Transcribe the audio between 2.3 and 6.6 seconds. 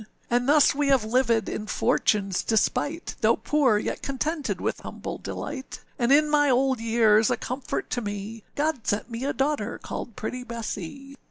despite, Though poor, yet contented with humble delight, And in my